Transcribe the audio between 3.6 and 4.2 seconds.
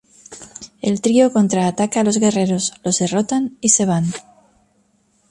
y se van.